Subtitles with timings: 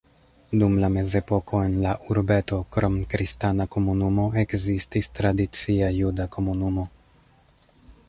[0.61, 6.93] Dum la mezepoko en la urbeto krom kristana komunumo ekzistis tradicia juda komunumo.